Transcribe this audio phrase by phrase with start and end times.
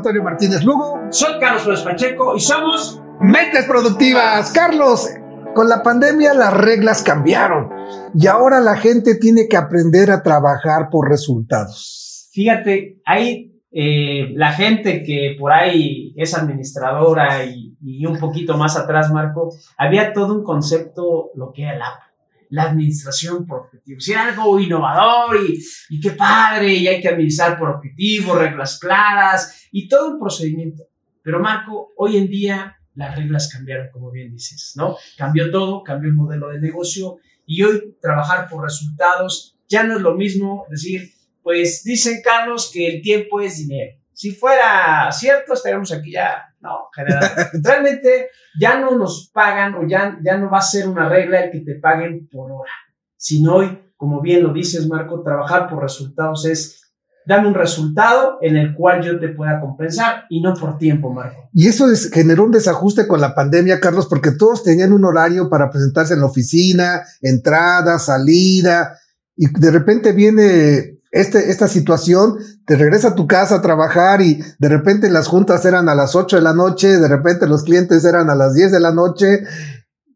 [0.00, 0.98] Antonio Martínez Lugo.
[1.10, 4.50] Soy Carlos Flores Pacheco y somos Mentes Productivas.
[4.50, 5.10] Carlos,
[5.54, 7.68] con la pandemia las reglas cambiaron
[8.14, 12.30] y ahora la gente tiene que aprender a trabajar por resultados.
[12.32, 18.78] Fíjate, hay eh, la gente que por ahí es administradora y, y, un poquito más
[18.78, 22.09] atrás, Marco, había todo un concepto, lo que era la,
[22.50, 24.08] la administración por objetivos.
[24.08, 29.68] Era algo innovador y, y qué padre, y hay que administrar por objetivos, reglas claras
[29.72, 30.84] y todo un procedimiento.
[31.22, 34.96] Pero Marco, hoy en día las reglas cambiaron, como bien dices, ¿no?
[35.16, 40.02] Cambió todo, cambió el modelo de negocio y hoy trabajar por resultados ya no es
[40.02, 43.99] lo mismo decir, pues dicen Carlos que el tiempo es dinero.
[44.20, 47.22] Si fuera cierto, estaríamos aquí ya, no, general.
[47.64, 48.28] Realmente
[48.60, 51.60] ya no nos pagan o ya, ya no va a ser una regla el que
[51.60, 52.70] te paguen por hora,
[53.16, 56.92] sino hoy, como bien lo dices, Marco, trabajar por resultados es
[57.26, 61.48] dame un resultado en el cual yo te pueda compensar y no por tiempo, Marco.
[61.54, 65.48] Y eso es, generó un desajuste con la pandemia, Carlos, porque todos tenían un horario
[65.48, 68.98] para presentarse en la oficina, entrada, salida,
[69.34, 74.42] y de repente viene este, esta situación, te regresa a tu casa a trabajar y
[74.58, 78.04] de repente las juntas eran a las 8 de la noche, de repente los clientes
[78.04, 79.40] eran a las 10 de la noche,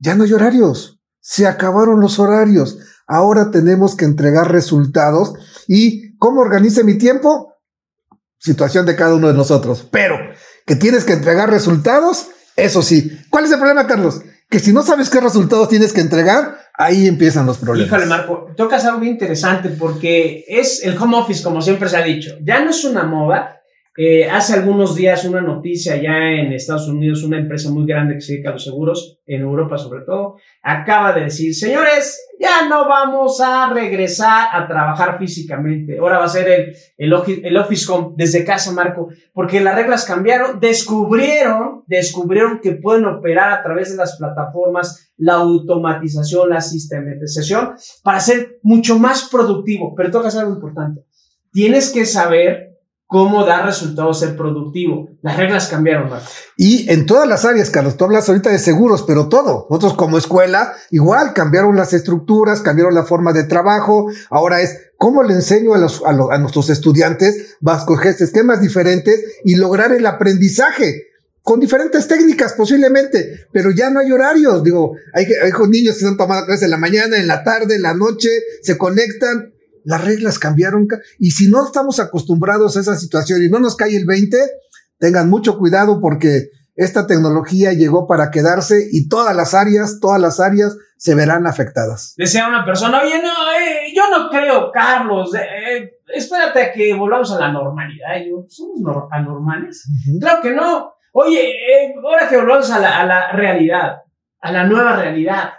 [0.00, 2.78] ya no hay horarios, se acabaron los horarios.
[3.06, 5.34] Ahora tenemos que entregar resultados
[5.66, 7.54] y ¿cómo organice mi tiempo?
[8.38, 9.86] Situación de cada uno de nosotros.
[9.90, 10.16] Pero
[10.66, 13.10] que tienes que entregar resultados, eso sí.
[13.30, 14.22] ¿Cuál es el problema, Carlos?
[14.48, 17.88] Que si no sabes qué resultados tienes que entregar, ahí empiezan los problemas.
[17.88, 22.36] Híjole, Marco, tocas algo interesante porque es el home office, como siempre se ha dicho.
[22.42, 23.53] Ya no es una moda,
[23.96, 28.20] eh, hace algunos días una noticia ya en Estados Unidos, una empresa muy grande que
[28.20, 32.88] se dedica a los seguros, en Europa sobre todo, acaba de decir, señores, ya no
[32.88, 35.96] vamos a regresar a trabajar físicamente.
[35.98, 40.04] Ahora va a ser el, el, el Office Home desde casa, Marco, porque las reglas
[40.04, 47.74] cambiaron, descubrieron, descubrieron que pueden operar a través de las plataformas la automatización, la sistematización,
[48.02, 49.94] para ser mucho más productivo.
[49.94, 51.04] Pero toca algo importante.
[51.52, 52.73] Tienes que saber
[53.14, 55.08] cómo da resultados ser productivo.
[55.22, 56.26] Las reglas cambiaron, Marco.
[56.56, 59.68] Y en todas las áreas, Carlos, tú hablas ahorita de seguros, pero todo.
[59.70, 64.10] Nosotros como escuela, igual cambiaron las estructuras, cambiaron la forma de trabajo.
[64.30, 69.22] Ahora es cómo le enseño a, los, a, los, a nuestros estudiantes bajo esquemas diferentes
[69.44, 71.04] y lograr el aprendizaje
[71.40, 74.64] con diferentes técnicas posiblemente, pero ya no hay horarios.
[74.64, 77.82] Digo, hay, hay niños que están tomando clases en la mañana, en la tarde, en
[77.82, 79.53] la noche, se conectan
[79.84, 80.86] las reglas cambiaron.
[81.18, 84.36] Y si no estamos acostumbrados a esa situación y no nos cae el 20,
[84.98, 90.40] tengan mucho cuidado porque esta tecnología llegó para quedarse y todas las áreas, todas las
[90.40, 92.14] áreas se verán afectadas.
[92.16, 96.94] Decía una persona, oye, no, eh, yo no creo, Carlos, eh, eh, espérate a que
[96.94, 98.16] volvamos a la normalidad.
[98.20, 99.84] Y yo, ¿somos anormales?
[99.86, 100.20] Uh -huh.
[100.20, 100.94] Claro que no.
[101.12, 103.98] Oye, eh, ahora que volvamos a la, a la realidad,
[104.40, 105.52] a la nueva realidad,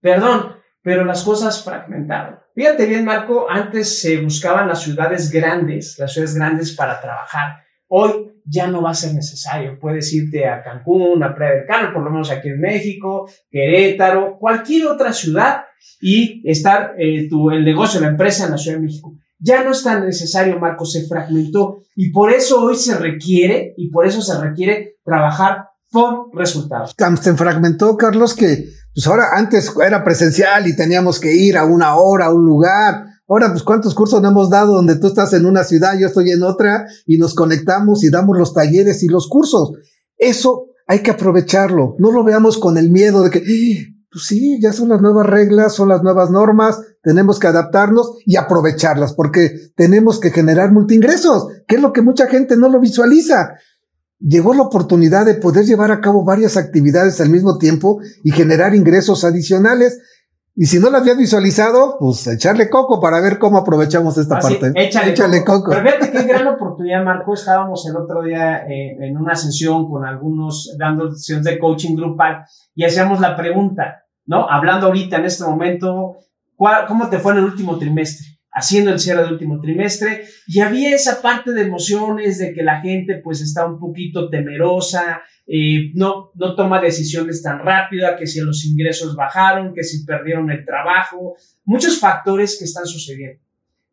[0.00, 2.38] perdón, pero las cosas fragmentaron.
[2.54, 7.54] Fíjate bien, Marco, antes se buscaban las ciudades grandes, las ciudades grandes para trabajar.
[7.88, 9.78] Hoy ya no va a ser necesario.
[9.80, 14.36] Puedes irte a Cancún, a Playa del Carmen, por lo menos aquí en México, Querétaro,
[14.38, 15.62] cualquier otra ciudad
[16.02, 19.14] y estar eh, tu, el negocio, la empresa en la Ciudad de México.
[19.38, 23.88] Ya no es tan necesario, Marco, se fragmentó y por eso hoy se requiere y
[23.88, 26.94] por eso se requiere trabajar por resultados.
[27.22, 31.96] Se fragmentó, Carlos, que pues ahora antes era presencial y teníamos que ir a una
[31.96, 33.06] hora, a un lugar.
[33.28, 36.30] Ahora, pues cuántos cursos no hemos dado donde tú estás en una ciudad, yo estoy
[36.30, 39.72] en otra y nos conectamos y damos los talleres y los cursos.
[40.16, 41.96] Eso hay que aprovecharlo.
[41.98, 45.72] No lo veamos con el miedo de que, pues sí, ya son las nuevas reglas,
[45.72, 51.76] son las nuevas normas, tenemos que adaptarnos y aprovecharlas porque tenemos que generar multiingresos, que
[51.76, 53.54] es lo que mucha gente no lo visualiza
[54.18, 58.74] llegó la oportunidad de poder llevar a cabo varias actividades al mismo tiempo y generar
[58.74, 60.00] ingresos adicionales.
[60.56, 64.54] Y si no las habías visualizado, pues echarle coco para ver cómo aprovechamos esta Así,
[64.54, 64.80] parte.
[64.80, 65.64] Échale, échale coco.
[65.64, 65.70] coco.
[65.70, 67.34] Pero fíjate qué gran oportunidad, Marco.
[67.34, 72.44] Estábamos el otro día eh, en una sesión con algunos, dando sesiones de coaching grupal
[72.74, 74.48] y hacíamos la pregunta, ¿no?
[74.48, 76.18] Hablando ahorita en este momento,
[76.54, 78.33] ¿cuál, ¿cómo te fue en el último trimestre?
[78.54, 82.80] Haciendo el cierre del último trimestre y había esa parte de emociones de que la
[82.80, 88.40] gente pues está un poquito temerosa, eh, no, no toma decisiones tan rápida, que si
[88.40, 91.34] los ingresos bajaron, que si perdieron el trabajo,
[91.64, 93.42] muchos factores que están sucediendo.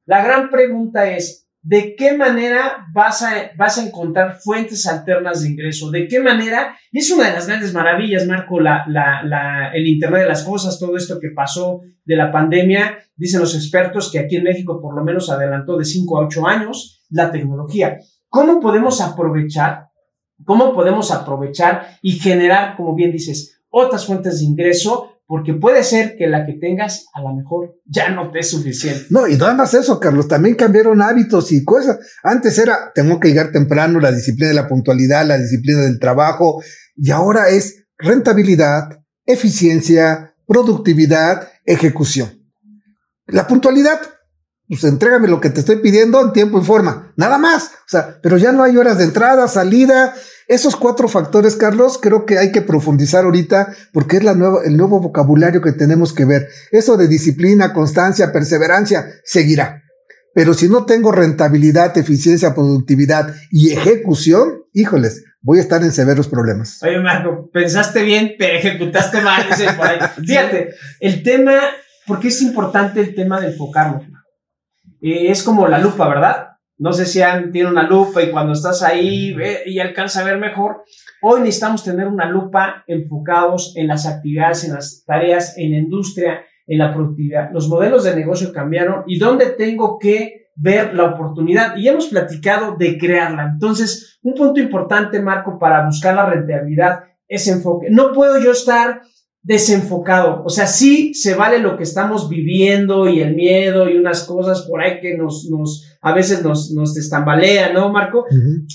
[0.06, 5.50] La gran pregunta es, ¿de qué manera vas a, vas a encontrar fuentes alternas de
[5.50, 5.92] ingreso?
[5.92, 6.76] ¿De qué manera?
[6.92, 10.44] Y es una de las grandes maravillas, Marco, la, la, la, el Internet de las
[10.44, 14.82] Cosas, todo esto que pasó de la pandemia, dicen los expertos que aquí en México
[14.82, 17.98] por lo menos adelantó de 5 a 8 años la tecnología.
[18.32, 19.90] ¿cómo podemos aprovechar?
[20.46, 26.18] ¿Cómo podemos aprovechar y generar, como bien dices, otras fuentes de ingreso porque puede ser
[26.18, 29.06] que la que tengas a lo mejor ya no te es suficiente.
[29.12, 32.00] No, y nada más eso, Carlos, también cambiaron hábitos y cosas.
[32.22, 36.62] Antes era, tengo que llegar temprano, la disciplina de la puntualidad, la disciplina del trabajo,
[36.98, 38.90] y ahora es rentabilidad,
[39.26, 42.28] eficiencia, productividad, ejecución.
[43.28, 44.02] La puntualidad,
[44.76, 47.66] pues entrégame lo que te estoy pidiendo en tiempo y forma, nada más.
[47.66, 50.14] O sea, pero ya no hay horas de entrada, salida,
[50.52, 54.76] esos cuatro factores, Carlos, creo que hay que profundizar ahorita porque es la nueva, el
[54.76, 56.50] nuevo vocabulario que tenemos que ver.
[56.72, 59.82] Eso de disciplina, constancia, perseverancia, seguirá.
[60.34, 66.28] Pero si no tengo rentabilidad, eficiencia, productividad y ejecución, híjoles, voy a estar en severos
[66.28, 66.84] problemas.
[66.84, 69.46] Oye, Marco, pensaste bien, pero ejecutaste mal,
[69.78, 70.00] por ahí.
[70.26, 71.54] Fíjate, el tema,
[72.06, 74.04] porque es importante el tema de enfocarnos.
[75.02, 76.48] Es como la lupa, ¿verdad?
[76.78, 80.24] No sé si han, tiene una lupa y cuando estás ahí ve, y alcanza a
[80.24, 80.84] ver mejor.
[81.22, 86.42] Hoy necesitamos tener una lupa enfocados en las actividades, en las tareas, en la industria,
[86.66, 87.52] en la productividad.
[87.52, 91.76] Los modelos de negocio cambiaron y dónde tengo que ver la oportunidad.
[91.78, 93.52] Y hemos platicado de crearla.
[93.54, 97.88] Entonces, un punto importante, Marco, para buscar la rentabilidad es enfoque.
[97.90, 99.02] No puedo yo estar
[99.44, 100.44] desenfocado.
[100.46, 104.64] O sea, sí se vale lo que estamos viviendo y el miedo y unas cosas
[104.64, 108.26] por ahí que nos, nos a veces nos, nos destambalean, ¿no, Marco?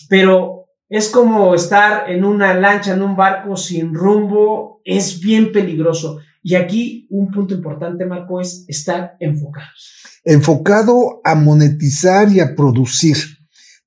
[0.09, 6.19] Pero es como estar en una lancha, en un barco sin rumbo, es bien peligroso.
[6.43, 10.21] Y aquí un punto importante, Marco, es estar enfocados.
[10.25, 13.17] Enfocado a monetizar y a producir.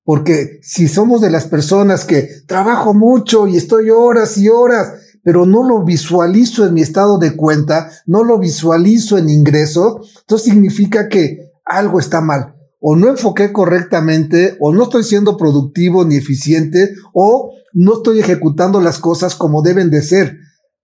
[0.04, 5.46] Porque si somos de las personas que trabajo mucho y estoy horas y horas, pero
[5.46, 11.08] no lo visualizo en mi estado de cuenta, no lo visualizo en ingreso, entonces significa
[11.08, 12.54] que algo está mal.
[12.80, 18.80] O no enfoqué correctamente, o no estoy siendo productivo ni eficiente, o no estoy ejecutando
[18.80, 20.38] las cosas como deben de ser.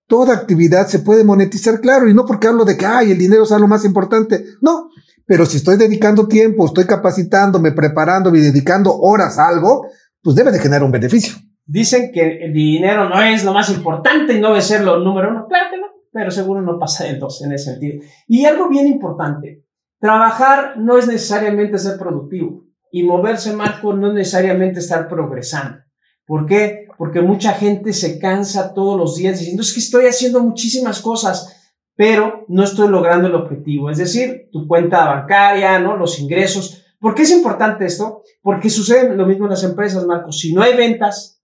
[0.06, 3.44] Toda actividad se puede monetizar, claro, y no porque hablo de que, ay, el dinero
[3.44, 4.44] es algo más importante.
[4.60, 4.90] No,
[5.26, 9.86] pero si estoy dedicando tiempo, estoy capacitándome, preparándome y dedicando horas a algo,
[10.22, 11.34] pues debe de generar un beneficio.
[11.68, 15.30] Dicen que el dinero no es lo más importante y no debe ser lo número
[15.30, 15.46] uno.
[15.48, 18.04] Claro que no, pero seguro no pasa de dos en ese sentido.
[18.28, 19.64] Y algo bien importante,
[19.98, 25.78] trabajar no es necesariamente ser productivo y moverse, Marco, no es necesariamente estar progresando.
[26.24, 26.86] ¿Por qué?
[26.96, 31.72] Porque mucha gente se cansa todos los días diciendo, es que estoy haciendo muchísimas cosas,
[31.96, 33.90] pero no estoy logrando el objetivo.
[33.90, 35.96] Es decir, tu cuenta bancaria, ¿no?
[35.96, 36.84] Los ingresos.
[37.00, 38.22] ¿Por qué es importante esto?
[38.40, 40.32] Porque sucede lo mismo en las empresas, Marco.
[40.32, 41.35] Si no hay ventas,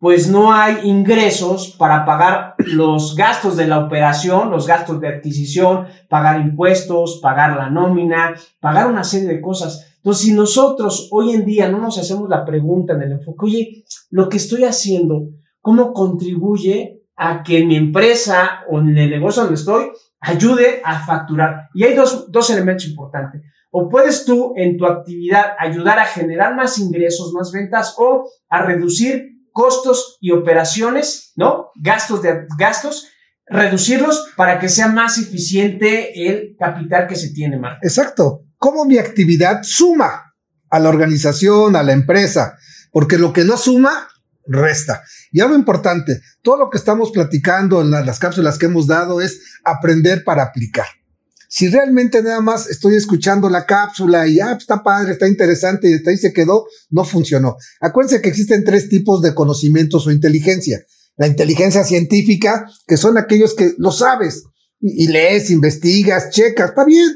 [0.00, 5.88] pues no hay ingresos para pagar los gastos de la operación, los gastos de adquisición,
[6.08, 9.94] pagar impuestos, pagar la nómina, pagar una serie de cosas.
[9.96, 13.84] Entonces, si nosotros hoy en día no nos hacemos la pregunta en el enfoque, oye,
[14.08, 15.28] lo que estoy haciendo,
[15.60, 21.68] ¿cómo contribuye a que mi empresa o en el negocio donde estoy ayude a facturar?
[21.74, 23.42] Y hay dos, dos elementos importantes.
[23.70, 28.62] O puedes tú en tu actividad ayudar a generar más ingresos, más ventas o a
[28.62, 31.70] reducir costos y operaciones, ¿no?
[31.76, 33.08] Gastos de gastos,
[33.46, 37.80] reducirlos para que sea más eficiente el capital que se tiene, Marco.
[37.82, 38.44] Exacto.
[38.56, 40.34] ¿Cómo mi actividad suma
[40.68, 42.56] a la organización, a la empresa?
[42.92, 44.08] Porque lo que no suma,
[44.46, 45.02] resta.
[45.32, 49.40] Y algo importante, todo lo que estamos platicando en las cápsulas que hemos dado es
[49.64, 50.86] aprender para aplicar.
[51.52, 55.90] Si realmente nada más estoy escuchando la cápsula y ah, pues, está padre, está interesante
[55.90, 57.56] y hasta ahí se quedó, no funcionó.
[57.80, 60.80] Acuérdense que existen tres tipos de conocimientos o inteligencia.
[61.16, 64.44] La inteligencia científica, que son aquellos que lo sabes
[64.80, 67.10] y, lees, investigas, checas, está bien.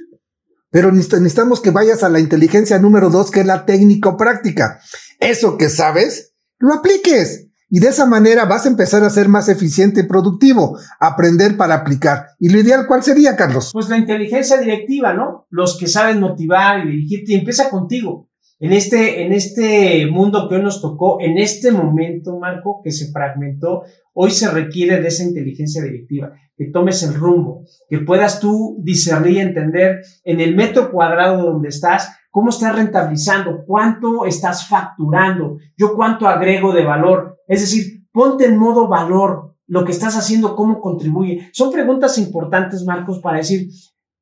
[0.69, 4.81] Pero necesitamos que vayas a la inteligencia número dos, que es la técnico-práctica.
[5.21, 7.47] Eso que sabes, lo apliques.
[7.75, 11.75] Y de esa manera vas a empezar a ser más eficiente y productivo, aprender para
[11.75, 12.27] aplicar.
[12.39, 13.71] ¿Y lo ideal cuál sería, Carlos?
[13.73, 15.49] Pues la inteligencia directiva, ¿no?
[15.51, 17.33] Los que saben motivar y dirigirte.
[17.33, 18.29] Y empieza contigo.
[18.61, 23.11] En este, en este mundo que hoy nos tocó, en este momento, Marco, que se
[23.11, 28.79] fragmentó, hoy se requiere de esa inteligencia directiva, que tomes el rumbo, que puedas tú
[28.85, 35.59] discernir y entender en el metro cuadrado donde estás, cómo estás rentabilizando, cuánto estás facturando,
[35.77, 37.34] yo cuánto agrego de valor.
[37.49, 41.51] Es decir, ponte en modo valor lo que estás haciendo, cómo contribuye.
[41.53, 43.69] Son preguntas importantes, Marcos, para decir,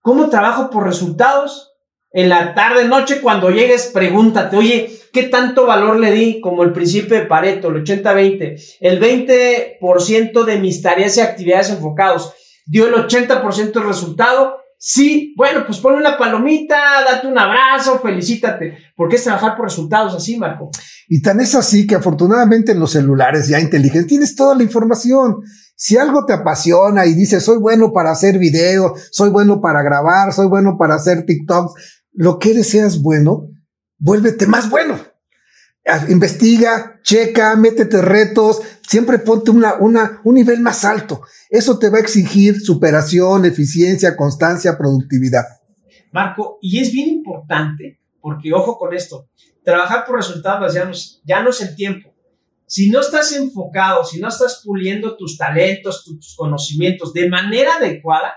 [0.00, 1.71] ¿cómo trabajo por resultados?
[2.14, 6.41] En la tarde, noche, cuando llegues, pregúntate, oye, ¿qué tanto valor le di?
[6.43, 8.76] Como el principio de Pareto, el 80-20.
[8.81, 12.35] El 20% de mis tareas y actividades enfocados
[12.67, 18.79] dio el 80% del resultado Sí, bueno, pues ponle una palomita, date un abrazo, felicítate,
[18.97, 20.73] porque es trabajar por resultados así, Marco.
[21.07, 25.37] Y tan es así que afortunadamente en los celulares ya inteligentes tienes toda la información.
[25.77, 30.33] Si algo te apasiona y dices, soy bueno para hacer videos, soy bueno para grabar,
[30.33, 31.75] soy bueno para hacer TikToks,
[32.15, 33.51] lo que eres seas bueno,
[33.99, 34.99] vuélvete más bueno.
[35.85, 41.23] Ah, investiga, checa, métete retos, siempre ponte una, un nivel más alto.
[41.51, 45.45] Eso te va a exigir superación, eficiencia, constancia, productividad.
[46.12, 49.29] Marco, y es bien importante, porque ojo con esto,
[49.65, 50.93] trabajar por resultados ya no,
[51.25, 52.15] ya no es el tiempo.
[52.67, 58.33] Si no estás enfocado, si no estás puliendo tus talentos, tus conocimientos de manera adecuada,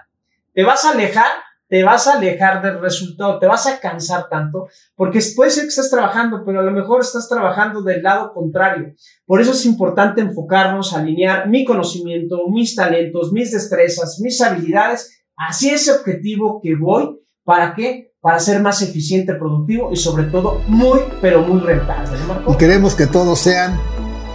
[0.54, 1.30] te vas a alejar
[1.68, 5.70] te vas a alejar del resultado, te vas a cansar tanto, porque puede ser que
[5.70, 8.94] estés trabajando, pero a lo mejor estás trabajando del lado contrario.
[9.26, 15.76] Por eso es importante enfocarnos, alinear mi conocimiento, mis talentos, mis destrezas, mis habilidades hacia
[15.76, 17.20] ese objetivo que voy.
[17.44, 18.14] ¿Para qué?
[18.22, 22.18] Para ser más eficiente, productivo y sobre todo muy, pero muy rentable.
[22.48, 23.80] Y queremos que todos sean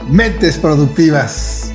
[0.08, 1.69] mentes productivas.